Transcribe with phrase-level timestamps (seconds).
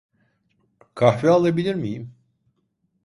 [0.95, 2.13] Kahve alabilir miyim?